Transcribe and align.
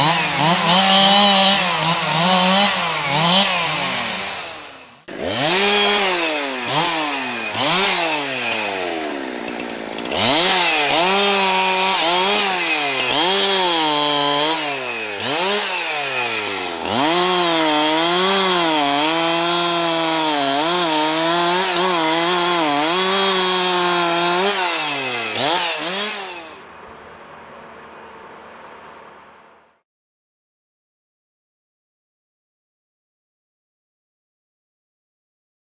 Oh. 0.00 0.27